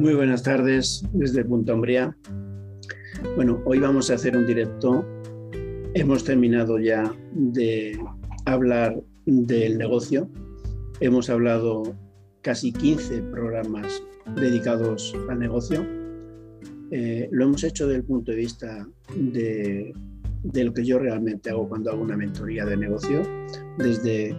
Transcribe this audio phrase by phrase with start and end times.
[0.00, 2.16] Muy buenas tardes desde Punta Umbría.
[3.36, 5.04] Bueno, hoy vamos a hacer un directo.
[5.92, 8.02] Hemos terminado ya de
[8.46, 10.30] hablar del negocio.
[11.00, 11.82] Hemos hablado
[12.40, 14.02] casi 15 programas
[14.36, 15.86] dedicados al negocio.
[16.90, 19.92] Eh, lo hemos hecho desde el punto de vista de,
[20.44, 23.20] de lo que yo realmente hago cuando hago una mentoría de negocio,
[23.76, 24.34] desde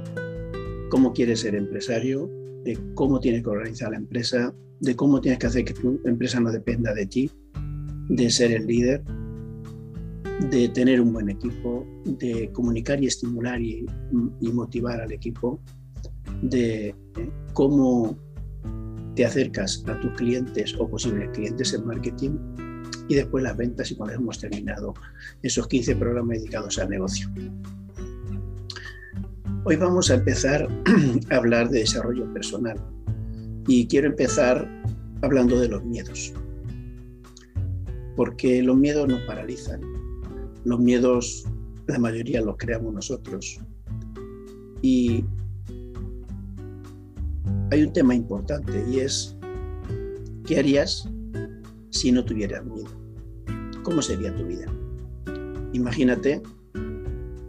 [0.90, 5.48] cómo quieres ser empresario, de cómo tienes que organizar la empresa, de cómo tienes que
[5.48, 7.32] hacer que tu empresa no dependa de ti,
[8.10, 9.04] de ser el líder,
[10.50, 13.86] de tener un buen equipo, de comunicar y estimular y,
[14.42, 15.62] motivar al equipo,
[16.42, 16.96] de eh,
[17.54, 18.18] cómo
[19.16, 22.32] te acercas a tus clientes o posibles clientes en marketing
[23.08, 24.94] y después las ventas y cuando hemos terminado
[25.42, 27.30] esos 15 programas dedicados al negocio.
[29.64, 30.68] Hoy vamos a empezar
[31.30, 32.78] a hablar de desarrollo personal
[33.68, 34.68] y quiero empezar
[35.22, 36.34] hablando de los miedos,
[38.16, 39.80] porque los miedos nos paralizan,
[40.66, 41.46] los miedos
[41.86, 43.60] la mayoría los creamos nosotros
[44.82, 45.24] y
[47.70, 49.38] hay un tema importante y es
[50.48, 51.08] ¿qué harías
[51.92, 52.90] si no tuvieras miedo?
[53.84, 54.66] ¿Cómo sería tu vida?
[55.74, 56.42] Imagínate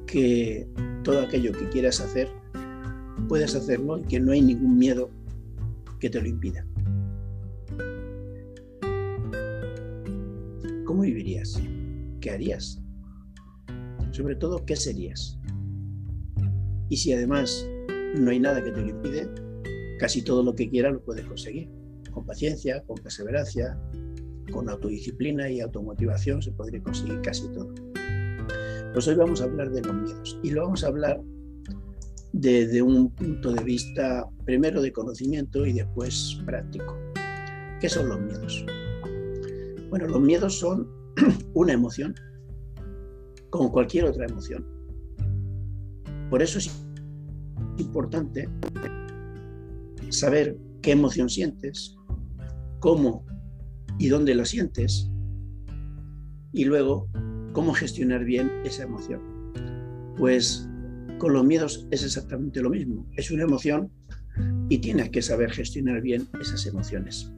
[0.07, 0.69] que
[1.03, 2.29] todo aquello que quieras hacer,
[3.29, 5.11] puedes hacerlo y que no hay ningún miedo
[6.01, 6.67] que te lo impida.
[10.85, 11.61] ¿Cómo vivirías?
[12.21, 12.81] ¿Qué harías?
[14.11, 15.39] Sobre todo, ¿qué serías?
[16.89, 17.67] Y si además
[18.15, 19.31] no hay nada que te lo impide,
[19.99, 21.71] casi todo lo que quieras lo puedes conseguir.
[22.11, 23.79] Con paciencia, con perseverancia,
[24.53, 27.73] con autodisciplina y automotivación se podría conseguir casi todo.
[28.93, 31.19] Pues hoy vamos a hablar de los miedos y lo vamos a hablar
[32.35, 36.95] desde un punto de vista primero de conocimiento y después práctico.
[37.81, 38.67] ¿Qué son los miedos?
[39.89, 40.87] Bueno, los miedos son
[41.55, 42.15] una emoción,
[43.49, 44.67] como cualquier otra emoción.
[46.29, 46.71] Por eso es
[47.79, 48.47] importante
[50.11, 51.97] saber qué emoción sientes,
[52.81, 53.25] cómo
[53.99, 55.11] y dónde la sientes,
[56.53, 57.09] y luego
[57.53, 59.21] ¿Cómo gestionar bien esa emoción?
[60.17, 60.67] Pues
[61.19, 63.07] con los miedos es exactamente lo mismo.
[63.17, 63.91] Es una emoción
[64.71, 67.31] y tienes que saber gestionar bien esas emociones.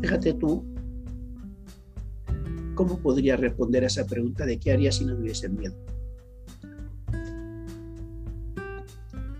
[0.00, 0.64] Fíjate tú
[2.76, 5.74] cómo podrías responder a esa pregunta de qué harías si no tuviese miedo.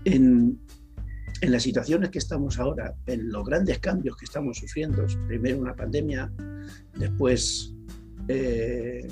[0.03, 0.59] En,
[1.39, 5.73] en, las situaciones que estamos ahora, en los grandes cambios que estamos sufriendo, primero una
[5.73, 6.29] pandemia,
[6.97, 7.73] después
[8.27, 9.07] eh,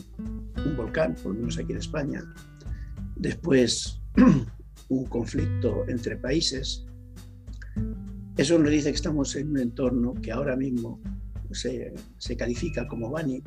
[0.66, 2.24] un volcán, por lo menos aquí en España,
[3.16, 4.02] después
[4.90, 6.86] un conflicto entre países.
[8.38, 11.02] Eso nos dice que estamos en un entorno que ahora mismo
[11.52, 11.94] se,
[12.38, 13.44] califica como Bani,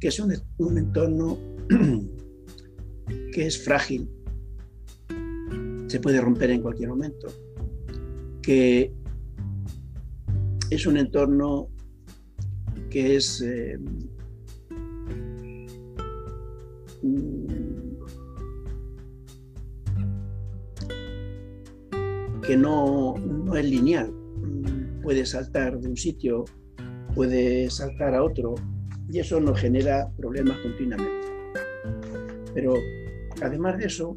[0.00, 1.38] que es un, un entorno
[3.32, 4.08] que es frágil,
[5.86, 7.28] se puede romper en cualquier momento,
[8.42, 8.92] que
[10.70, 11.68] es un entorno
[12.90, 13.78] que es eh,
[22.42, 24.12] que no, no es lineal.
[25.02, 26.44] Puede saltar de un sitio,
[27.14, 28.54] puede saltar a otro
[29.10, 31.10] y eso nos genera problemas continuamente.
[32.54, 32.74] Pero
[33.42, 34.16] además de eso,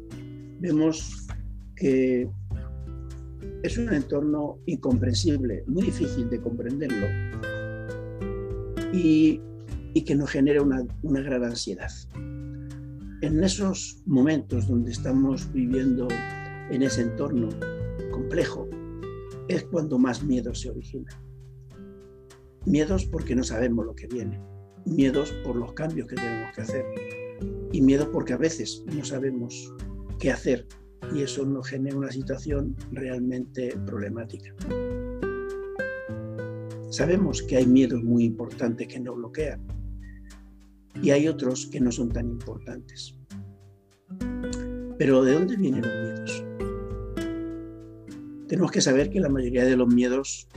[0.60, 1.26] vemos
[1.74, 2.28] que
[3.62, 7.06] es un entorno incomprensible, muy difícil de comprenderlo
[8.92, 9.40] y,
[9.92, 11.90] y que nos genera una, una gran ansiedad
[13.26, 16.06] en esos momentos donde estamos viviendo
[16.70, 17.48] en ese entorno
[18.12, 18.68] complejo,
[19.48, 21.10] es cuando más miedo se origina.
[22.66, 24.40] Miedos porque no sabemos lo que viene,
[24.84, 26.84] miedos por los cambios que tenemos que hacer
[27.72, 29.74] y miedo porque a veces no sabemos
[30.20, 30.66] qué hacer
[31.12, 34.54] y eso nos genera una situación realmente problemática.
[36.90, 39.66] Sabemos que hay miedos muy importantes que nos bloquean,
[41.02, 43.14] y hay otros que no son tan importantes.
[44.98, 46.44] Pero ¿de dónde vienen los miedos?
[48.48, 50.48] Tenemos que saber que la mayoría de los miedos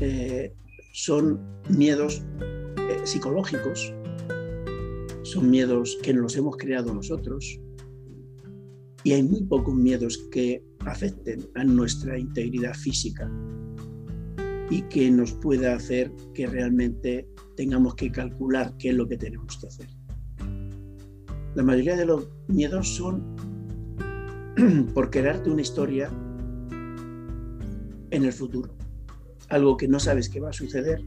[0.00, 0.52] eh,
[0.92, 2.22] son miedos
[2.78, 3.92] eh, psicológicos,
[5.22, 7.58] son miedos que nos hemos creado nosotros
[9.04, 13.30] y hay muy pocos miedos que afecten a nuestra integridad física
[14.70, 19.58] y que nos pueda hacer que realmente tengamos que calcular qué es lo que tenemos
[19.58, 19.88] que hacer.
[21.54, 23.22] La mayoría de los miedos son
[24.94, 26.10] por crearte una historia
[28.10, 28.74] en el futuro,
[29.48, 31.02] algo que no sabes que va a suceder,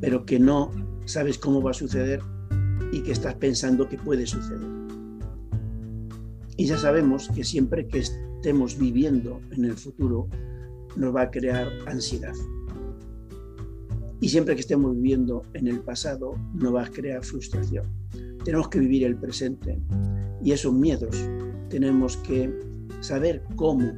[0.00, 0.70] pero que no
[1.04, 2.20] sabes cómo va a suceder
[2.92, 4.68] y que estás pensando que puede suceder.
[6.56, 10.28] Y ya sabemos que siempre que estemos viviendo en el futuro
[10.96, 12.32] nos va a crear ansiedad.
[14.20, 17.84] Y siempre que estemos viviendo en el pasado nos va a crear frustración.
[18.44, 19.78] Tenemos que vivir el presente
[20.42, 21.16] y esos miedos
[21.68, 22.52] tenemos que
[23.00, 23.92] saber cómo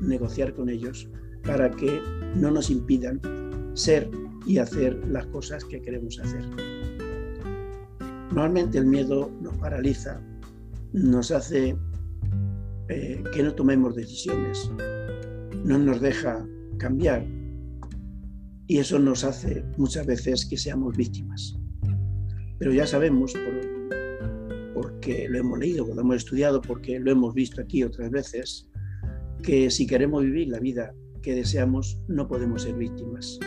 [0.00, 1.08] negociar con ellos
[1.44, 2.00] para que
[2.36, 3.20] no nos impidan
[3.74, 4.10] ser
[4.46, 6.42] y hacer las cosas que queremos hacer.
[8.30, 10.20] Normalmente el miedo nos paraliza,
[10.92, 11.76] nos hace
[12.88, 14.70] eh, que no tomemos decisiones,
[15.64, 16.46] no nos deja
[16.78, 17.26] cambiar
[18.68, 21.58] y eso nos hace muchas veces que seamos víctimas.
[22.58, 23.32] Pero ya sabemos,
[24.74, 28.68] porque lo hemos leído, lo hemos estudiado, porque lo hemos visto aquí otras veces,
[29.42, 33.40] que si queremos vivir la vida que deseamos, no podemos ser víctimas.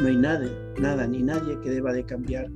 [0.00, 2.50] No hay nadie, nada ni nadie que deba de cambiar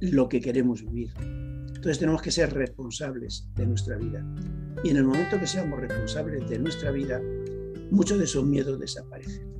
[0.00, 1.10] lo que queremos vivir.
[1.20, 4.24] Entonces tenemos que ser responsables de nuestra vida.
[4.82, 7.20] Y en el momento que seamos responsables de nuestra vida,
[7.90, 9.59] muchos de esos miedos desaparecen.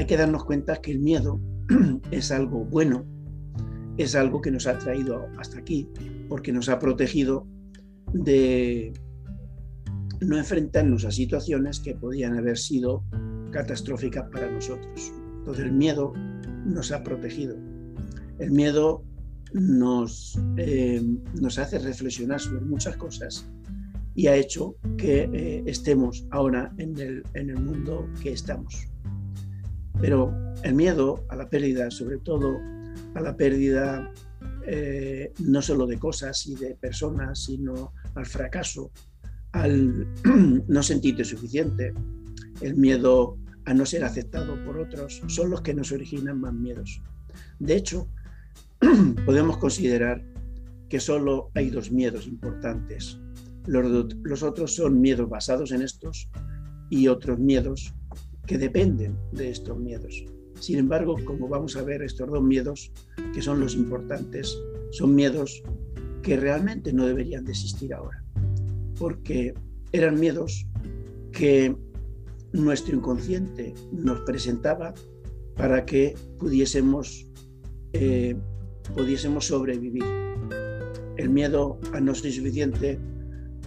[0.00, 1.38] Hay que darnos cuenta que el miedo
[2.10, 3.04] es algo bueno,
[3.98, 5.90] es algo que nos ha traído hasta aquí,
[6.26, 7.46] porque nos ha protegido
[8.14, 8.94] de
[10.22, 13.04] no enfrentarnos a situaciones que podían haber sido
[13.50, 15.12] catastróficas para nosotros.
[15.40, 16.14] Entonces el miedo
[16.64, 17.58] nos ha protegido.
[18.38, 19.04] El miedo
[19.52, 21.02] nos, eh,
[21.58, 23.46] hace reflexionar sobre muchas cosas
[24.14, 26.98] y ha hecho que eh, estemos ahora en
[27.34, 28.89] el mundo que estamos.
[30.00, 32.58] Pero el miedo a la pérdida, sobre todo
[33.14, 34.12] a la pérdida
[34.66, 38.90] eh, no solo de cosas y de personas, sino al fracaso,
[39.52, 40.06] al
[40.68, 41.94] no sentirte suficiente,
[42.60, 47.02] el miedo a no ser aceptado por otros, son los que nos originan más miedos.
[47.58, 48.08] De hecho,
[49.26, 50.22] podemos considerar
[50.88, 53.18] que solo hay dos miedos importantes.
[53.66, 56.28] Los, otros son miedos basados en estos
[56.90, 57.94] y otros miedos
[58.46, 60.24] que dependen de estos miedos.
[60.58, 62.92] Sin embargo, como vamos a ver, estos dos miedos,
[63.32, 64.58] que son los importantes,
[64.90, 65.62] son miedos
[66.22, 68.22] que realmente no deberían de existir ahora,
[68.98, 69.54] porque
[69.92, 70.66] eran miedos
[71.32, 71.74] que
[72.52, 74.92] nuestro inconsciente nos presentaba
[75.56, 77.30] para que pudiésemos
[77.92, 78.36] eh,
[78.94, 80.04] pudiésemos sobrevivir.
[81.16, 82.98] El miedo a no ser suficiente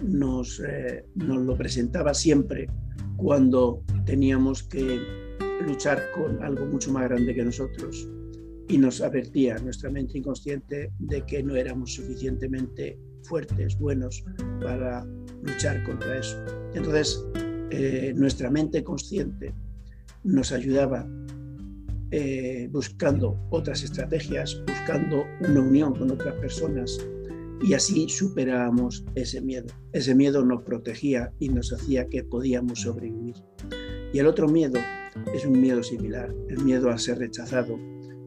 [0.02, 2.68] nos, eh, nos lo presentaba siempre
[3.16, 5.00] cuando teníamos que
[5.66, 8.08] luchar con algo mucho más grande que nosotros
[8.68, 14.24] y nos advertía nuestra mente inconsciente de que no éramos suficientemente fuertes, buenos
[14.60, 15.04] para
[15.42, 16.42] luchar contra eso.
[16.74, 17.24] Entonces,
[17.70, 19.54] eh, nuestra mente consciente
[20.22, 21.06] nos ayudaba
[22.10, 26.98] eh, buscando otras estrategias, buscando una unión con otras personas
[27.62, 29.66] y así superábamos ese miedo.
[29.92, 33.36] Ese miedo nos protegía y nos hacía que podíamos sobrevivir.
[34.12, 34.78] Y el otro miedo
[35.34, 37.78] es un miedo similar, el miedo a ser rechazado,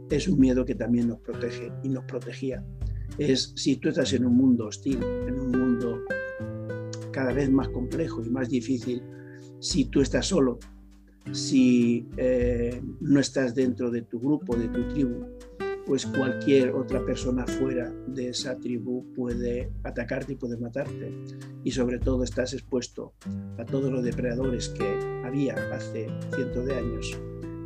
[0.09, 2.63] es un miedo que también nos protege y nos protegía.
[3.17, 6.01] Es si tú estás en un mundo hostil, en un mundo
[7.11, 9.01] cada vez más complejo y más difícil,
[9.59, 10.59] si tú estás solo,
[11.31, 15.25] si eh, no estás dentro de tu grupo, de tu tribu,
[15.87, 21.13] pues cualquier otra persona fuera de esa tribu puede atacarte y puede matarte.
[21.63, 23.13] Y sobre todo estás expuesto
[23.57, 27.17] a todos los depredadores que había hace cientos de años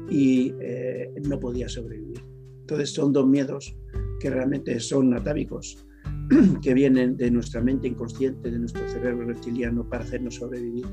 [0.08, 2.24] y eh, no podía sobrevivir.
[2.60, 3.76] Entonces son dos miedos
[4.20, 5.84] que realmente son atávicos,
[6.62, 10.86] que vienen de nuestra mente inconsciente, de nuestro cerebro reptiliano para hacernos sobrevivir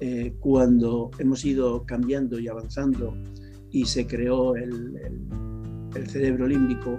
[0.00, 3.16] eh, cuando hemos ido cambiando y avanzando
[3.70, 4.96] y se creó el,
[6.08, 6.98] cerebro límbico,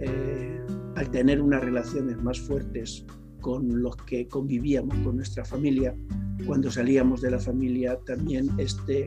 [0.00, 0.60] eh,
[0.96, 3.04] al tener unas relaciones más fuertes
[3.40, 5.94] con los que convivíamos con nuestra familia,
[6.46, 9.06] cuando salíamos de la familia también este,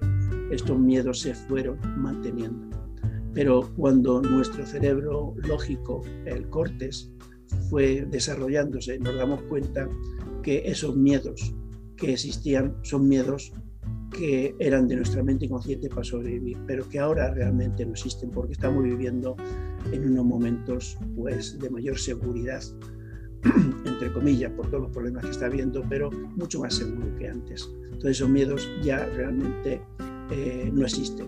[0.52, 2.78] estos miedos se fueron manteniendo.
[3.34, 7.12] Pero cuando nuestro cerebro lógico, el cortes,
[7.70, 9.88] fue desarrollándose, nos damos cuenta
[10.44, 11.54] que esos miedos
[11.96, 13.52] que existían son miedos
[14.12, 18.54] que eran de nuestra mente inconsciente para sobrevivir, pero que ahora realmente no existen porque
[18.54, 19.36] estamos viviendo
[19.92, 22.62] en unos momentos pues, de mayor seguridad,
[23.86, 27.70] entre comillas, por todos los problemas que está habiendo, pero mucho más seguro que antes.
[27.86, 29.82] Entonces esos miedos ya realmente
[30.32, 31.28] eh, no existen.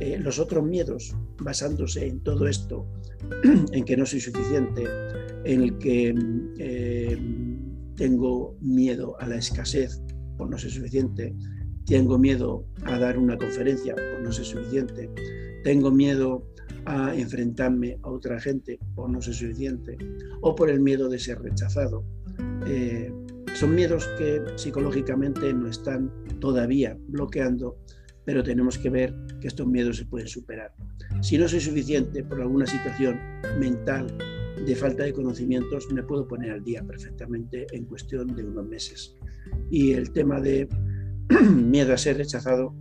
[0.00, 2.86] Eh, los otros miedos, basándose en todo esto,
[3.72, 4.84] en que no soy suficiente,
[5.44, 6.14] en el que
[6.58, 7.18] eh,
[7.96, 10.02] tengo miedo a la escasez
[10.36, 11.34] por no ser suficiente,
[11.86, 15.10] tengo miedo a dar una conferencia, pues no sé suficiente,
[15.62, 16.46] tengo miedo
[16.86, 19.96] a enfrentarme a otra gente o no sé suficiente,
[20.40, 22.04] o por el miedo de ser rechazado.
[22.66, 23.12] Eh,
[23.54, 26.10] son miedos que psicológicamente no están
[26.40, 27.78] todavía bloqueando,
[28.24, 30.72] pero tenemos que ver que estos miedos se pueden superar.
[31.20, 33.18] Si no soy suficiente por alguna situación
[33.58, 34.06] mental
[34.66, 39.14] de falta de conocimientos, me puedo poner al día perfectamente en cuestión de unos meses.
[39.70, 40.68] Y el tema de
[41.50, 42.74] miedo a ser rechazado,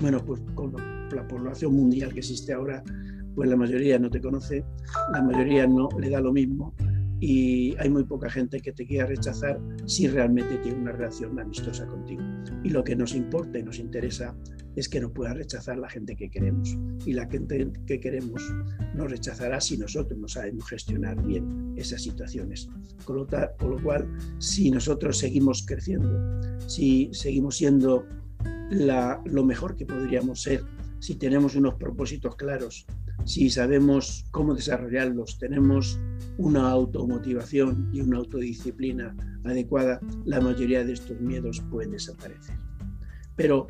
[0.00, 0.74] bueno, pues con
[1.14, 2.82] la población mundial que existe ahora,
[3.34, 4.64] pues la mayoría no te conoce,
[5.12, 6.74] la mayoría no le da lo mismo
[7.20, 11.86] y hay muy poca gente que te quiera rechazar si realmente tiene una relación amistosa
[11.86, 12.22] contigo.
[12.62, 14.34] Y lo que nos importa y nos interesa
[14.76, 16.76] es que no pueda rechazar la gente que queremos.
[17.04, 18.42] Y la gente que queremos
[18.94, 22.68] nos rechazará si nosotros no sabemos gestionar bien esas situaciones.
[23.04, 23.26] Con lo,
[23.58, 28.06] con lo cual, si nosotros seguimos creciendo, si seguimos siendo
[28.70, 30.62] la, lo mejor que podríamos ser,
[31.00, 32.86] si tenemos unos propósitos claros,
[33.24, 35.98] si sabemos cómo desarrollarlos, tenemos
[36.36, 39.14] una automotivación y una autodisciplina
[39.44, 42.56] adecuada, la mayoría de estos miedos pueden desaparecer.
[43.36, 43.66] Pero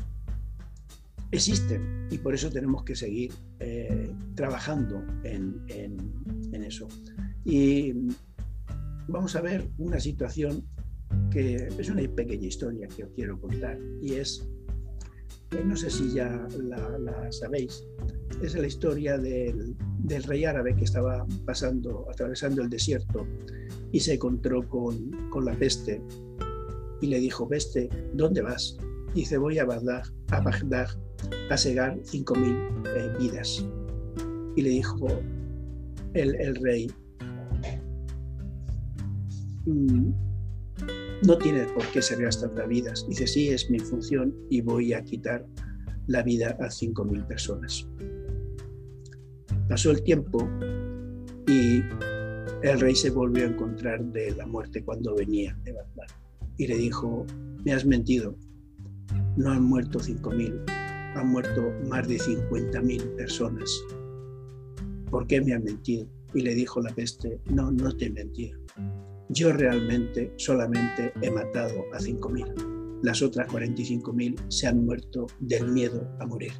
[1.34, 5.64] existen y por eso tenemos que seguir eh, trabajando en,
[6.52, 6.88] eso.
[7.44, 7.92] Y
[9.08, 10.64] vamos a ver una situación
[11.30, 14.48] que es una pequeña historia que os quiero contar y es,
[15.64, 17.84] no sé si ya la, sabéis,
[18.42, 19.76] es la historia del,
[20.26, 23.26] rey árabe que estaba pasando, atravesando el desierto
[23.92, 25.10] y se encontró con,
[25.44, 26.00] la peste
[27.02, 28.78] y le dijo, peste, ¿dónde vas?
[29.14, 30.04] Dice, voy a Bagdad
[31.50, 33.64] a segar 5.000 eh, vidas.
[34.56, 35.06] Y le dijo
[36.14, 36.90] el, el rey,
[39.66, 40.10] mm,
[41.26, 43.06] no tienes por qué segar tantas vidas.
[43.08, 45.46] Dice, sí, es mi función y voy a quitar
[46.06, 47.88] la vida a 5.000 personas.
[49.68, 50.46] Pasó el tiempo
[51.46, 51.80] y
[52.62, 56.06] el rey se volvió a encontrar de la muerte cuando venía de Bagdad
[56.56, 57.26] y le dijo,
[57.64, 58.36] me has mentido,
[59.36, 60.64] no han muerto 5.000,
[61.14, 63.70] han muerto más de 50.000 personas.
[65.10, 66.06] ¿Por qué me han mentido?
[66.34, 68.58] Y le dijo la peste, no, no te he mentido.
[69.28, 73.00] Yo realmente solamente he matado a 5.000.
[73.02, 76.52] Las otras 45.000 se han muerto del miedo a morir.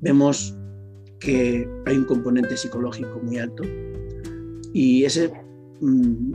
[0.00, 0.56] Vemos
[1.18, 3.62] que hay un componente psicológico muy alto
[4.72, 5.32] y ese,
[5.80, 6.32] mm,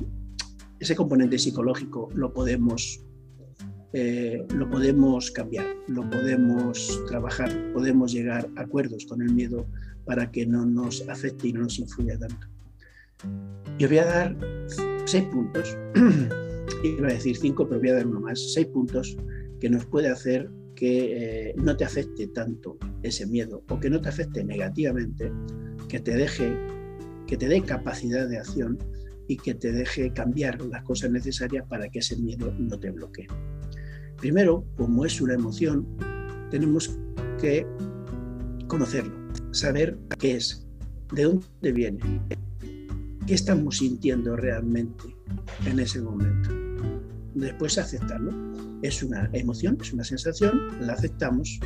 [0.79, 3.04] ese componente psicológico lo podemos,
[3.97, 9.65] eh, lo podemos cambiar, lo podemos trabajar, podemos llegar a acuerdos con el miedo
[10.03, 12.45] para que no nos afecte y no nos influya tanto.
[13.79, 14.37] Yo voy a dar
[15.05, 15.77] seis puntos,
[16.83, 19.15] iba a decir cinco, pero voy a dar uno más, seis puntos
[19.61, 24.01] que nos puede hacer que eh, no te afecte tanto ese miedo o que no
[24.01, 25.31] te afecte negativamente,
[25.87, 26.53] que te deje,
[27.27, 28.77] que te dé capacidad de acción
[29.29, 33.27] y que te deje cambiar las cosas necesarias para que ese miedo no te bloquee.
[34.25, 35.85] Primero, como es una emoción,
[36.49, 36.97] tenemos
[37.39, 37.63] que
[38.65, 39.13] conocerlo,
[39.51, 40.65] saber qué es,
[41.13, 41.99] de dónde viene,
[43.27, 45.03] qué estamos sintiendo realmente
[45.67, 46.49] en ese momento.
[47.35, 48.31] Después aceptarlo
[48.81, 51.59] es una emoción, es una sensación, la aceptamos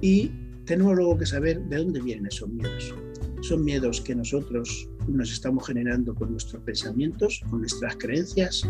[0.00, 0.30] y
[0.66, 2.94] tenemos luego que saber de dónde vienen esos miedos.
[3.40, 8.62] Son miedos que nosotros nos estamos generando con nuestros pensamientos, con nuestras creencias,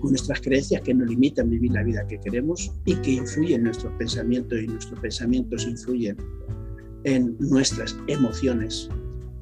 [0.00, 3.64] con nuestras creencias que nos limitan vivir la vida que queremos y que influyen en
[3.64, 6.16] nuestros pensamientos y nuestros pensamientos influyen
[7.04, 8.88] en nuestras emociones.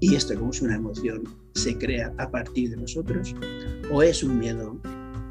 [0.01, 1.23] Y esto como es una emoción,
[1.55, 3.35] se crea a partir de nosotros
[3.93, 4.81] o es un miedo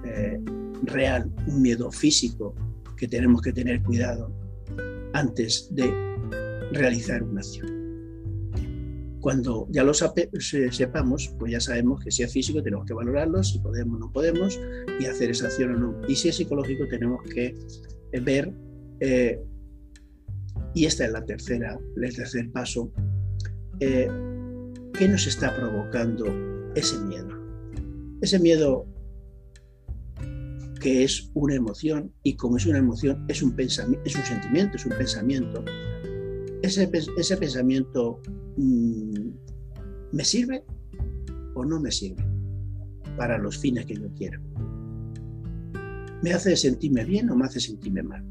[0.06, 0.40] eh,
[0.84, 2.56] real, un miedo físico
[2.96, 4.32] que tenemos que tener cuidado
[5.14, 5.92] antes de
[6.72, 7.81] realizar una acción.
[9.22, 13.60] Cuando ya lo sepamos, pues ya sabemos que si es físico tenemos que valorarlo, si
[13.60, 14.60] podemos o no podemos,
[15.00, 16.08] y hacer esa acción o no.
[16.08, 17.56] Y si es psicológico tenemos que
[18.12, 18.52] eh, ver,
[19.00, 19.40] eh,
[20.74, 22.92] y esta es la tercera, el tercer paso,
[23.80, 24.10] eh,
[24.98, 26.26] ¿qué nos está provocando
[26.76, 27.30] ese miedo?
[28.22, 28.88] Ese miedo
[30.82, 34.78] que es una emoción y como es una emoción es un, pensamiento, es un sentimiento,
[34.78, 35.64] es un pensamiento.
[36.62, 38.22] Ese, ese pensamiento
[38.58, 39.30] mm,
[40.12, 40.64] me sirve
[41.56, 42.24] o no me sirve
[43.18, 44.40] para los fines que yo quiero.
[46.22, 48.24] ¿Me hace sentirme bien o me hace sentirme mal?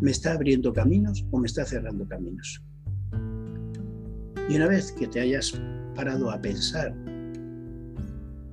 [0.00, 2.62] ¿Me está abriendo caminos o me está cerrando caminos?
[4.48, 5.60] Y una vez que te hayas
[5.94, 6.94] parado a pensar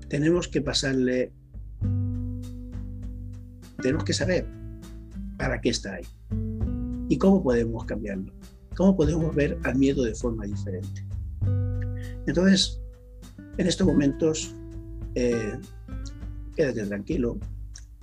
[0.09, 1.33] tenemos que pasarle
[3.81, 4.47] tenemos que saber
[5.37, 6.05] para qué está ahí
[7.09, 8.31] y cómo podemos cambiarlo,
[8.75, 11.05] cómo podemos ver al miedo de forma diferente.
[12.25, 12.81] Entonces,
[13.57, 14.53] en estos momentos,
[15.15, 15.57] eh,
[16.55, 17.39] quédate tranquilo,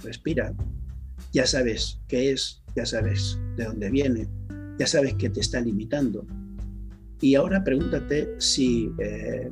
[0.03, 0.55] respira,
[1.33, 4.29] ya sabes qué es, ya sabes de dónde viene,
[4.79, 6.27] ya sabes que te está limitando.
[7.21, 9.51] Y ahora pregúntate si, eh,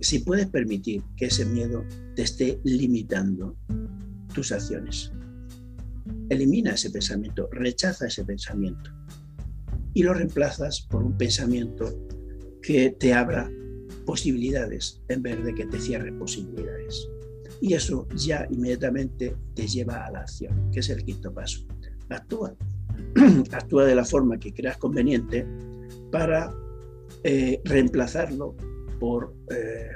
[0.00, 1.84] si puedes permitir que ese miedo
[2.16, 3.56] te esté limitando
[4.34, 5.12] tus acciones.
[6.28, 8.90] Elimina ese pensamiento, rechaza ese pensamiento
[9.94, 11.94] y lo reemplazas por un pensamiento
[12.60, 13.50] que te abra
[14.04, 17.08] posibilidades en vez de que te cierre posibilidades.
[17.60, 21.64] Y eso ya inmediatamente te lleva a la acción, que es el quinto paso.
[22.10, 22.54] Actúa.
[23.52, 25.46] Actúa de la forma que creas conveniente
[26.10, 26.52] para
[27.22, 28.56] eh, reemplazarlo
[28.98, 29.88] por, eh,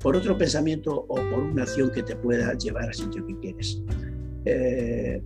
[0.00, 3.82] por otro pensamiento o por una acción que te pueda llevar al sitio que quieres.
[4.46, 5.22] Eh,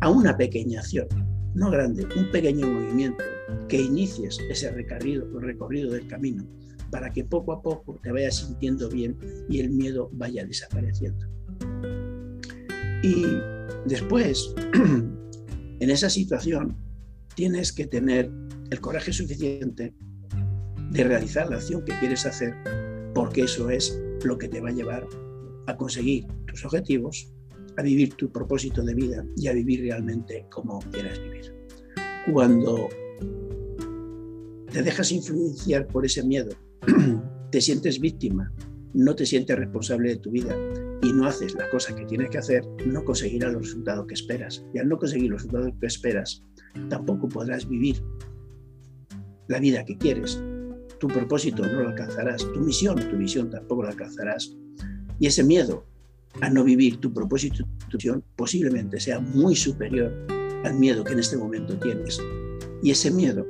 [0.00, 1.08] a una pequeña acción,
[1.54, 3.24] no grande, un pequeño movimiento
[3.68, 6.44] que inicies ese recorrido, recorrido del camino
[6.90, 9.16] para que poco a poco te vayas sintiendo bien
[9.48, 11.26] y el miedo vaya desapareciendo.
[13.02, 13.26] Y
[13.86, 14.54] después,
[15.80, 16.76] en esa situación,
[17.34, 18.30] tienes que tener
[18.70, 19.94] el coraje suficiente
[20.90, 22.54] de realizar la acción que quieres hacer,
[23.14, 25.06] porque eso es lo que te va a llevar
[25.66, 26.26] a conseguir
[26.56, 27.30] tus objetivos,
[27.76, 31.54] a vivir tu propósito de vida y a vivir realmente como quieras vivir.
[32.32, 32.88] Cuando
[34.72, 36.56] te dejas influenciar por ese miedo,
[37.50, 38.50] te sientes víctima,
[38.94, 40.56] no te sientes responsable de tu vida
[41.02, 44.64] y no haces las cosas que tienes que hacer, no conseguirás los resultados que esperas.
[44.72, 46.42] Y al no conseguir los resultados que esperas,
[46.88, 48.02] tampoco podrás vivir
[49.48, 50.42] la vida que quieres.
[50.98, 54.56] Tu propósito no lo alcanzarás, tu misión, tu visión tampoco la alcanzarás.
[55.18, 55.84] Y ese miedo
[56.40, 60.12] a no vivir tu propósito, tu misión, posiblemente sea muy superior
[60.64, 62.20] al miedo que en este momento tienes.
[62.82, 63.46] Y ese miedo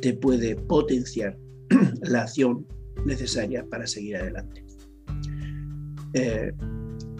[0.00, 1.36] te puede potenciar
[2.02, 2.66] la acción
[3.04, 4.64] necesaria para seguir adelante.
[6.14, 6.52] Eh,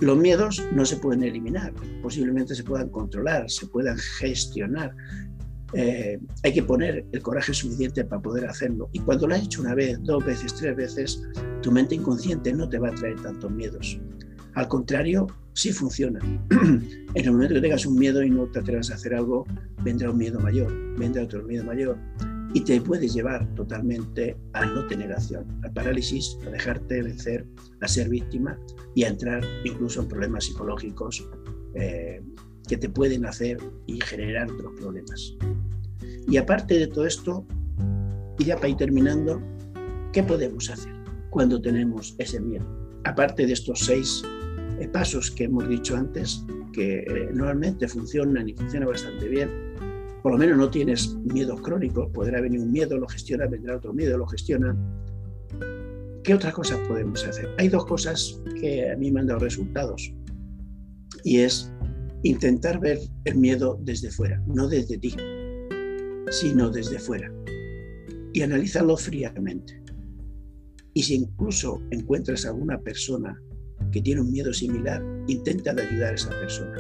[0.01, 4.95] los miedos no se pueden eliminar, posiblemente se puedan controlar, se puedan gestionar.
[5.73, 8.89] Eh, hay que poner el coraje suficiente para poder hacerlo.
[8.93, 11.23] Y cuando lo has hecho una vez, dos veces, tres veces,
[11.63, 13.99] tu mente inconsciente no te va a traer tantos miedos.
[14.55, 16.21] Al contrario, sí funciona.
[16.51, 19.47] en el momento que tengas un miedo y no te atrevas a hacer algo,
[19.83, 21.99] vendrá un miedo mayor, vendrá otro miedo mayor
[22.55, 27.45] y te puedes llevar totalmente a no tener acción, a parálisis, a dejarte vencer,
[27.81, 28.57] a ser víctima
[28.95, 31.29] y a entrar incluso en problemas psicológicos
[31.75, 32.23] eh,
[32.69, 35.35] que te pueden hacer y generar otros problemas.
[36.29, 37.45] Y aparte de todo esto,
[38.39, 39.43] y ya para ir terminando,
[40.13, 40.95] ¿qué podemos hacer
[41.31, 42.65] cuando tenemos ese miedo?
[43.03, 44.23] Aparte de estos seis
[44.93, 49.51] pasos que hemos dicho antes, que eh, normalmente funcionan y funcionan bastante bien,
[50.23, 53.93] por lo menos no tienes miedos crónicos, podrá venir un miedo, lo gestiona, vendrá otro
[53.93, 54.77] miedo, lo gestiona.
[56.23, 57.49] ¿Qué otras cosas podemos hacer?
[57.59, 60.13] Hay dos cosas que a mí me han dado resultados
[61.25, 61.71] y es
[62.23, 65.15] intentar ver el miedo desde fuera, no desde ti,
[66.31, 67.31] sino desde fuera
[68.33, 69.81] y analizarlo fríamente.
[70.93, 73.41] Y si incluso encuentras alguna persona
[73.93, 76.77] que tiene un miedo similar, intenta ayudar a esa persona.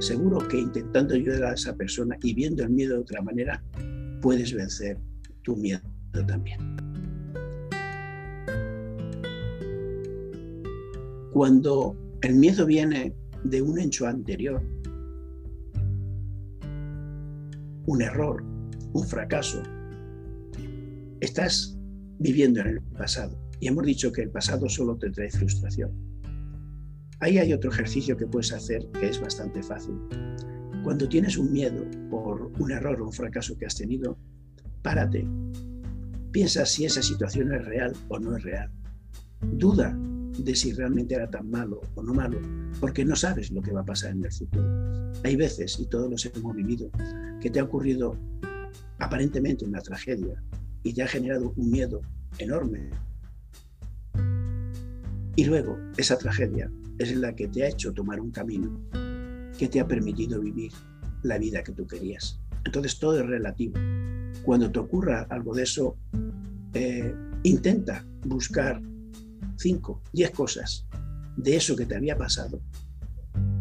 [0.00, 3.62] Seguro que intentando ayudar a esa persona y viendo el miedo de otra manera,
[4.20, 4.98] puedes vencer
[5.42, 5.80] tu miedo
[6.26, 6.58] también.
[11.32, 14.62] Cuando el miedo viene de un hecho anterior,
[17.86, 18.42] un error,
[18.92, 19.62] un fracaso,
[21.20, 21.78] estás
[22.18, 23.38] viviendo en el pasado.
[23.60, 26.07] Y hemos dicho que el pasado solo te trae frustración.
[27.20, 29.98] Ahí hay otro ejercicio que puedes hacer que es bastante fácil.
[30.84, 34.16] Cuando tienes un miedo por un error o un fracaso que has tenido,
[34.82, 35.26] párate.
[36.30, 38.70] Piensa si esa situación es real o no es real.
[39.40, 39.98] Duda
[40.38, 42.40] de si realmente era tan malo o no malo,
[42.80, 45.12] porque no sabes lo que va a pasar en el futuro.
[45.24, 46.90] Hay veces, y todos los hemos vivido,
[47.40, 48.16] que te ha ocurrido
[49.00, 50.40] aparentemente una tragedia
[50.84, 52.00] y te ha generado un miedo
[52.38, 52.90] enorme.
[55.38, 58.76] Y luego esa tragedia es la que te ha hecho tomar un camino
[59.56, 60.72] que te ha permitido vivir
[61.22, 62.40] la vida que tú querías.
[62.64, 63.74] Entonces todo es relativo.
[64.42, 65.96] Cuando te ocurra algo de eso,
[66.74, 68.82] eh, intenta buscar
[69.54, 70.88] cinco, diez cosas
[71.36, 72.60] de eso que te había pasado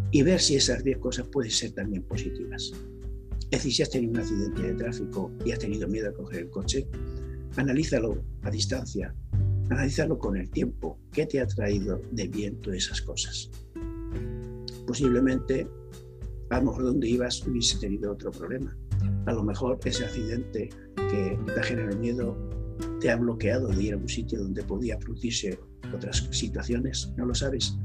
[0.10, 2.72] y ver si esas diez cosas pueden ser también positivas.
[3.52, 6.40] Es decir, si has tenido un accidente de tráfico y has tenido miedo a coger
[6.40, 6.88] el coche,
[7.56, 9.14] analízalo a distancia,
[9.70, 11.00] Analízalo con el tiempo.
[11.12, 13.52] ¿Qué te ha traído de bien todas esas cosas?
[14.88, 15.68] posiblemente
[16.50, 18.76] a lo mejor donde ibas hubiese tenido otro problema.
[19.26, 22.38] A lo mejor ese accidente que te ha generado miedo
[23.02, 25.60] te ha bloqueado de ir a un sitio donde podía producirse
[25.94, 27.78] otras situaciones, no lo sabes.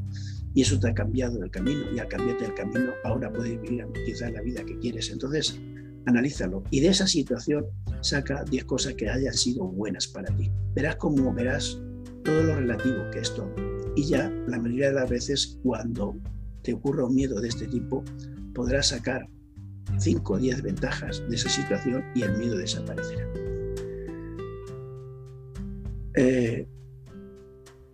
[0.55, 3.85] Y eso te ha cambiado el camino y al cambiarte el camino ahora puedes vivir
[4.07, 5.11] quizás la vida que quieres.
[5.11, 5.59] Entonces,
[6.07, 7.67] analízalo y de esa situación
[8.01, 10.51] saca 10 cosas que hayan sido buenas para ti.
[10.75, 11.81] Verás cómo verás
[12.25, 13.53] todo lo relativo que es todo.
[13.97, 16.17] Y ya la mayoría de las veces cuando
[16.63, 18.05] te ocurra un miedo de este tipo,
[18.55, 19.29] podrás sacar
[19.99, 23.29] 5 o 10 ventajas de esa situación y el miedo desaparecerá.
[26.15, 26.67] Eh,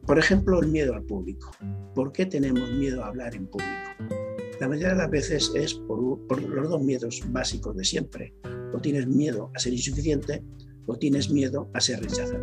[0.06, 1.50] por ejemplo, el miedo al público.
[1.94, 4.27] ¿Por qué tenemos miedo a hablar en público?
[4.60, 8.34] La mayoría de las veces es por, por los dos miedos básicos de siempre.
[8.74, 10.42] O tienes miedo a ser insuficiente
[10.86, 12.42] o tienes miedo a ser rechazado.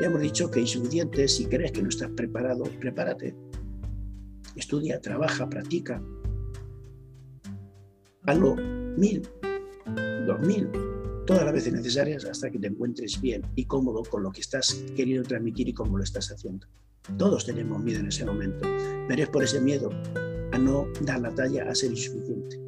[0.00, 3.36] Ya hemos dicho que insuficiente, si crees que no estás preparado, prepárate.
[4.56, 6.02] Estudia, trabaja, practica.
[8.26, 8.56] Hazlo
[8.96, 9.22] mil,
[10.26, 10.68] dos mil,
[11.26, 14.84] todas las veces necesarias hasta que te encuentres bien y cómodo con lo que estás
[14.96, 16.66] queriendo transmitir y cómo lo estás haciendo.
[17.16, 18.68] Todos tenemos miedo en ese momento,
[19.06, 19.90] pero es por ese miedo
[20.52, 22.60] a no dar la talla, a ser insuficiente.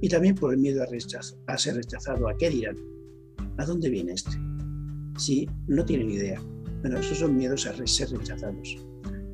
[0.00, 2.76] Y también por el miedo a, rechazo, a ser rechazado, a qué dirán,
[3.58, 4.32] a dónde viene este.
[5.16, 6.40] Si no tienen idea,
[6.80, 8.76] bueno, esos son miedos a ser rechazados.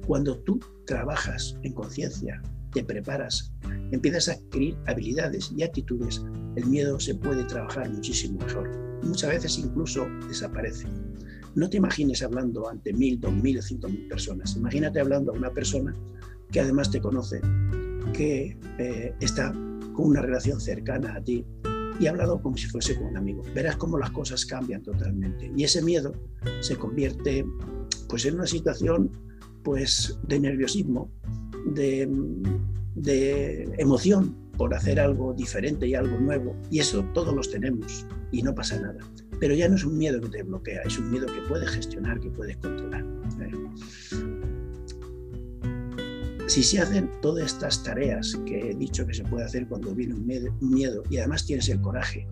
[0.06, 3.52] Cuando tú trabajas en conciencia, te preparas,
[3.92, 6.22] empiezas a adquirir habilidades y actitudes,
[6.56, 8.70] el miedo se puede trabajar muchísimo mejor.
[9.02, 10.86] Muchas veces incluso desaparece.
[11.54, 14.56] No te imagines hablando ante mil, dos mil o cinco mil personas.
[14.56, 15.94] Imagínate hablando a una persona
[16.50, 17.40] que además te conoce,
[18.12, 21.44] que eh, está con una relación cercana a ti
[22.00, 23.42] y ha hablado como si fuese con un amigo.
[23.54, 25.50] Verás cómo las cosas cambian totalmente.
[25.56, 26.12] Y ese miedo
[26.60, 27.44] se convierte
[28.08, 29.10] pues, en una situación
[29.64, 31.10] pues, de nerviosismo,
[31.66, 32.08] de,
[32.94, 36.54] de emoción por hacer algo diferente y algo nuevo.
[36.70, 38.98] Y eso todos los tenemos y no pasa nada.
[39.40, 42.18] Pero ya no es un miedo que te bloquea, es un miedo que puedes gestionar,
[42.20, 43.04] que puedes controlar.
[46.48, 50.14] Si se hacen todas estas tareas que he dicho que se puede hacer cuando viene
[50.14, 52.26] un miedo y además tienes el coraje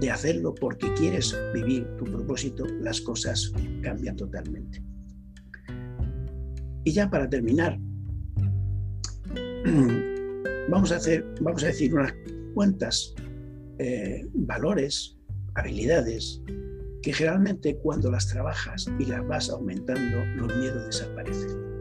[0.00, 4.82] de hacerlo porque quieres vivir tu propósito, las cosas cambian totalmente.
[6.82, 7.78] Y ya para terminar,
[10.68, 12.12] vamos a, hacer, vamos a decir unas
[12.54, 13.14] cuantas
[13.78, 15.16] eh, valores,
[15.54, 16.42] habilidades,
[17.00, 21.71] que generalmente cuando las trabajas y las vas aumentando, los miedos desaparecen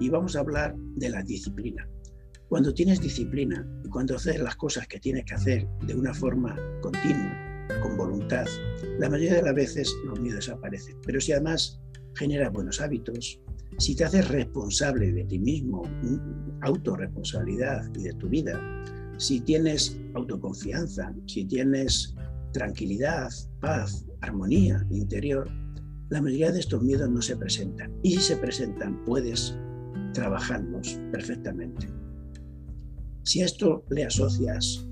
[0.00, 1.88] y vamos a hablar de la disciplina.
[2.48, 6.56] Cuando tienes disciplina y cuando haces las cosas que tienes que hacer de una forma
[6.82, 7.50] continua,
[7.82, 8.46] con voluntad,
[8.98, 10.96] la mayoría de las veces los miedos desaparecen.
[11.06, 11.80] Pero si además
[12.16, 13.40] generas buenos hábitos,
[13.78, 15.82] si te haces responsable de ti mismo,
[16.62, 18.60] autorresponsabilidad y de tu vida,
[19.18, 22.14] si tienes autoconfianza, si tienes
[22.52, 25.48] tranquilidad, paz, armonía interior,
[26.08, 27.94] la mayoría de estos miedos no se presentan.
[28.02, 29.56] Y si se presentan, puedes
[30.12, 31.88] trabajarlos perfectamente.
[33.22, 34.86] Si a esto le asocias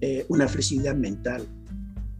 [0.00, 1.46] eh, una flexibilidad mental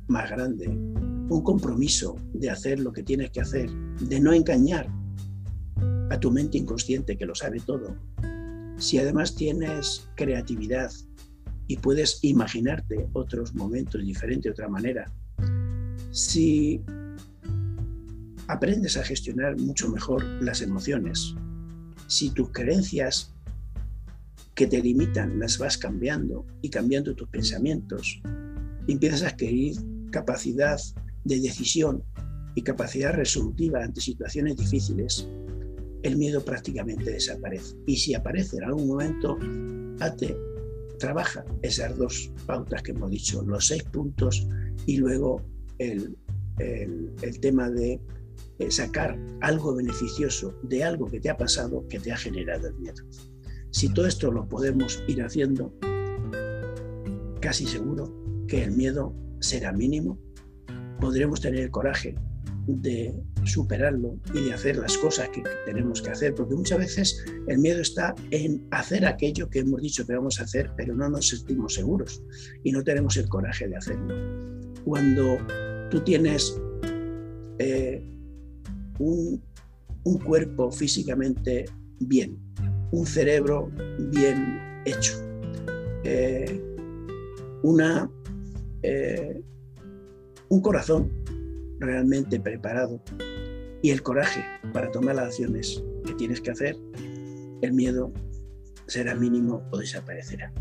[0.08, 3.70] más grande, un compromiso de hacer lo que tienes que hacer,
[4.00, 4.88] de no engañar
[6.10, 7.96] a tu mente inconsciente que lo sabe todo,
[8.76, 10.90] si además tienes creatividad
[11.66, 15.10] y puedes imaginarte otros momentos diferentes de otra manera,
[16.10, 16.82] si
[18.48, 21.34] aprendes a gestionar mucho mejor las emociones,
[22.12, 23.32] si tus creencias
[24.54, 28.20] que te limitan las vas cambiando y cambiando tus pensamientos,
[28.86, 29.76] empiezas a adquirir
[30.10, 30.78] capacidad
[31.24, 32.04] de decisión
[32.54, 35.26] y capacidad resolutiva ante situaciones difíciles,
[36.02, 37.76] el miedo prácticamente desaparece.
[37.86, 39.38] Y si aparece en algún momento,
[40.00, 40.36] hazte,
[40.98, 44.46] trabaja esas dos pautas que hemos dicho, los seis puntos
[44.84, 45.40] y luego
[45.78, 46.14] el,
[46.58, 47.98] el tema de
[48.68, 53.02] sacar algo beneficioso de algo que te ha pasado que te ha generado el miedo.
[53.70, 55.72] Si todo esto lo podemos ir haciendo,
[57.40, 58.14] casi seguro
[58.46, 60.18] que el miedo será mínimo,
[61.00, 62.14] podremos tener el coraje
[62.66, 63.12] de
[63.44, 67.80] superarlo y de hacer las cosas que tenemos que hacer, porque muchas veces el miedo
[67.80, 71.74] está en hacer aquello que hemos dicho que vamos a hacer, pero no nos sentimos
[71.74, 72.22] seguros
[72.62, 74.14] y no tenemos el coraje de hacerlo.
[74.84, 75.38] Cuando
[75.90, 76.56] tú tienes
[77.58, 78.11] eh,
[79.02, 81.64] un, cuerpo físicamente
[82.00, 82.38] bien,
[82.90, 83.70] un cerebro
[84.10, 85.14] bien hecho,
[86.04, 86.60] eh,
[87.62, 88.10] una,
[88.82, 89.42] eh,
[90.48, 91.10] un corazón
[91.78, 93.02] realmente preparado
[93.82, 96.76] y el coraje para tomar las acciones que tienes que hacer,
[97.60, 98.12] el miedo
[98.86, 100.52] será mínimo o desaparecerá.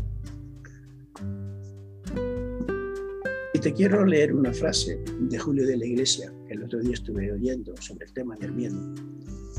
[3.62, 7.30] Te quiero leer una frase de Julio de la Iglesia que el otro día estuve
[7.30, 8.76] oyendo sobre el tema del miedo.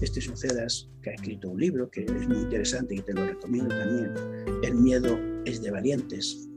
[0.02, 3.13] Este es un CEDAS que ha escrito un libro que es muy interesante y te
[3.13, 4.13] lo recomiendo también.
[4.62, 6.50] El miedo es de valientes.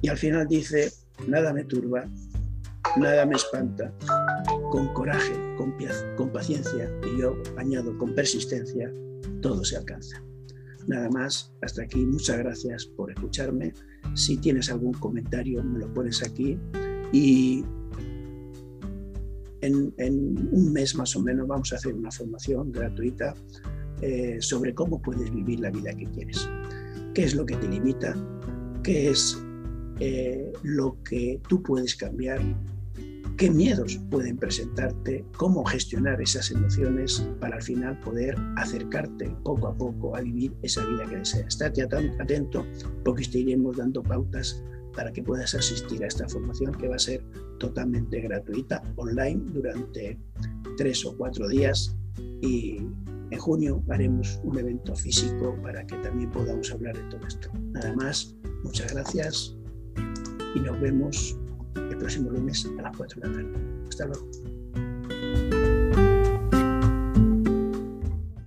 [0.00, 0.90] Y al final dice,
[1.28, 2.08] nada me turba,
[2.96, 3.94] nada me espanta,
[4.70, 5.74] con coraje, con,
[6.16, 8.90] con paciencia y yo añado con persistencia,
[9.42, 10.24] todo se alcanza.
[10.86, 12.06] Nada más, hasta aquí.
[12.06, 13.74] Muchas gracias por escucharme.
[14.14, 16.58] Si tienes algún comentario, me lo pones aquí.
[17.12, 17.64] Y
[19.60, 19.92] en,
[20.52, 23.34] un mes más o menos vamos a hacer una formación gratuita
[24.00, 26.48] eh, sobre cómo puedes vivir la vida que quieres.
[27.14, 28.14] ¿Qué es lo que te limita?
[28.82, 29.42] ¿Qué es
[29.98, 32.40] eh, lo que tú puedes cambiar
[33.40, 39.74] qué miedos pueden presentarte, cómo gestionar esas emociones para al final poder acercarte poco a
[39.74, 41.46] poco a vivir esa vida que deseas.
[41.46, 42.66] Estate atento
[43.02, 44.62] porque te iremos dando pautas
[44.94, 47.24] para que puedas asistir a esta formación que va a ser
[47.58, 50.20] totalmente gratuita online durante
[50.76, 51.96] tres o cuatro días
[52.42, 52.76] y
[53.30, 57.48] en junio haremos un evento físico para que también podamos hablar de todo esto.
[57.72, 59.56] Nada más, muchas gracias
[60.54, 61.39] y nos vemos
[62.00, 63.52] próximo lunes a las 4 de la tarde.
[63.88, 64.30] Hasta luego.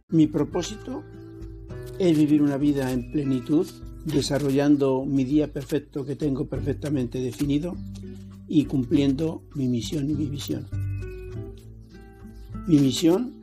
[0.09, 1.03] Mi propósito
[1.99, 3.67] es vivir una vida en plenitud,
[4.05, 7.75] desarrollando mi día perfecto que tengo perfectamente definido
[8.47, 10.67] y cumpliendo mi misión y mi visión.
[12.67, 13.33] Mi misión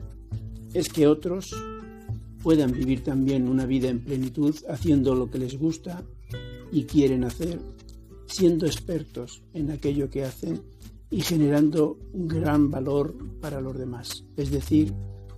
[0.73, 1.55] es que otros
[2.43, 6.03] puedan vivir también una vida en plenitud haciendo lo que les gusta
[6.71, 7.59] y quieren hacer
[8.31, 10.61] siendo expertos en aquello que hacen
[11.09, 14.93] y generando un gran valor para los demás, es decir,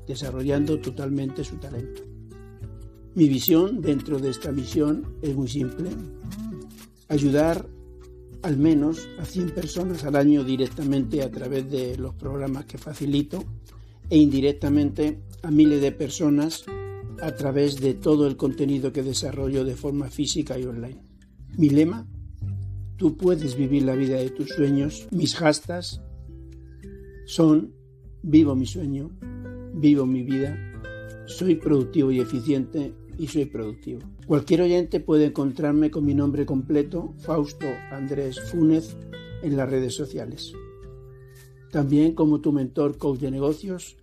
[0.07, 2.03] desarrollando totalmente su talento.
[3.15, 5.89] Mi visión dentro de esta misión es muy simple,
[7.09, 7.67] ayudar
[8.43, 13.43] al menos a 100 personas al año directamente a través de los programas que facilito
[14.09, 16.65] e indirectamente a miles de personas
[17.21, 21.01] a través de todo el contenido que desarrollo de forma física y online.
[21.57, 22.05] Mi lema
[22.97, 25.07] Tú puedes vivir la vida de tus sueños.
[25.11, 26.01] Mis hashtags
[27.25, 27.73] son
[28.21, 29.11] vivo mi sueño,
[29.73, 30.57] vivo mi vida,
[31.25, 34.01] soy productivo y eficiente y soy productivo.
[34.27, 38.95] Cualquier oyente puede encontrarme con mi nombre completo, Fausto Andrés Fúnez,
[39.41, 40.53] en las redes sociales.
[41.71, 43.97] También como tu mentor coach de negocios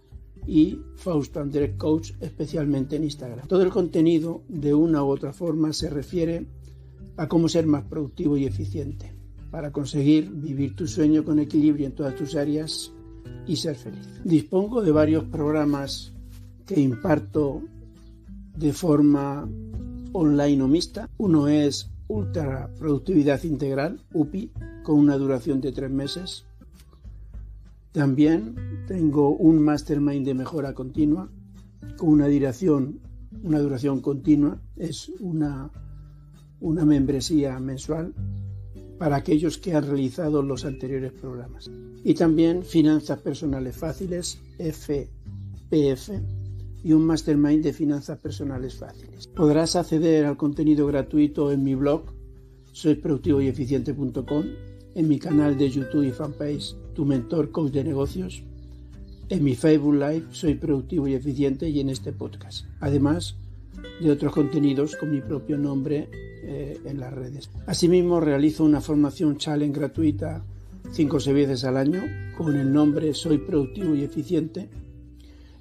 [0.47, 3.47] y Fausto Andrés Coach especialmente en Instagram.
[3.47, 6.47] Todo el contenido de una u otra forma se refiere
[7.21, 9.13] a cómo ser más productivo y eficiente
[9.51, 12.93] para conseguir vivir tu sueño con equilibrio en todas tus áreas
[13.47, 14.09] y ser feliz.
[14.25, 16.15] Dispongo de varios programas
[16.65, 17.61] que imparto
[18.57, 19.47] de forma
[20.13, 21.11] online o mixta.
[21.19, 24.51] Uno es Ultra Productividad Integral, UPI,
[24.83, 26.47] con una duración de tres meses.
[27.93, 28.55] También
[28.89, 31.29] tengo un Mastermind de mejora continua
[31.99, 33.01] con una duración,
[33.43, 34.59] una duración continua.
[34.77, 35.71] Es una
[36.61, 38.15] una membresía mensual
[38.99, 41.71] para aquellos que han realizado los anteriores programas.
[42.05, 46.11] Y también Finanzas Personales Fáciles, FPF,
[46.83, 49.27] y un Mastermind de Finanzas Personales Fáciles.
[49.29, 52.05] Podrás acceder al contenido gratuito en mi blog,
[52.73, 54.45] soyproductivoyeficiente.com,
[54.95, 58.43] en mi canal de YouTube y fanpage, Tu Mentor Coach de Negocios,
[59.29, 62.67] en mi Facebook Live, Soy Productivo y Eficiente, y en este podcast.
[62.81, 63.37] Además
[64.01, 66.09] de otros contenidos con mi propio nombre
[66.53, 67.49] eh, en las redes.
[67.67, 70.43] Asimismo, realizo una formación challenge gratuita
[70.91, 72.03] cinco o seis veces al año
[72.37, 74.69] con el nombre Soy Productivo y Eficiente.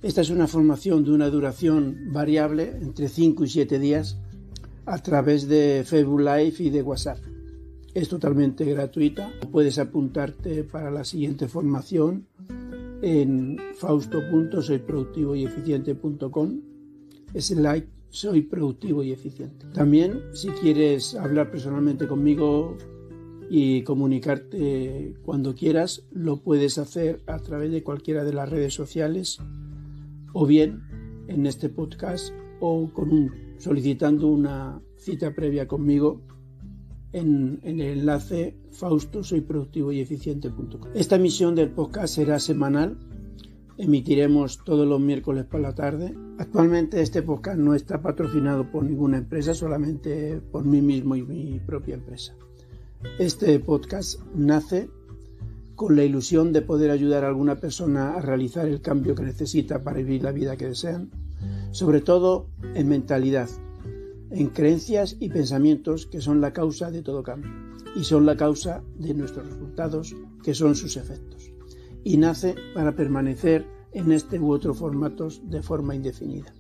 [0.02, 4.18] Esta es una formación de una duración variable entre 5 y 7 días
[4.88, 7.20] a través de Facebook Live y de WhatsApp.
[7.94, 9.32] Es totalmente gratuita.
[9.52, 12.26] Puedes apuntarte para la siguiente formación
[13.04, 16.62] en fausto.soyproductivoyeficiente.com
[17.58, 19.66] like soy productivo y eficiente.
[19.74, 22.78] También, si quieres hablar personalmente conmigo
[23.50, 29.40] y comunicarte cuando quieras, lo puedes hacer a través de cualquiera de las redes sociales
[30.34, 30.82] o bien
[31.28, 32.90] en este podcast o
[33.58, 36.22] solicitando una cita previa conmigo
[37.12, 40.92] en, en el enlace fausto soy productivo y eficiente.com.
[40.94, 42.98] Esta emisión del podcast será semanal
[43.80, 46.14] emitiremos todos los miércoles por la tarde.
[46.38, 51.60] Actualmente este podcast no está patrocinado por ninguna empresa, solamente por mí mismo y mi
[51.60, 52.36] propia empresa.
[53.18, 54.90] Este podcast nace
[55.76, 59.82] con la ilusión de poder ayudar a alguna persona a realizar el cambio que necesita
[59.82, 61.10] para vivir la vida que desean,
[61.72, 63.48] sobre todo en mentalidad,
[64.30, 67.52] en creencias y pensamientos que son la causa de todo cambio
[67.96, 70.14] y son la causa de nuestros resultados
[70.44, 71.39] que son sus efectos.
[72.04, 76.54] Y nace para permanecer en este u otro formatos de forma indefinida.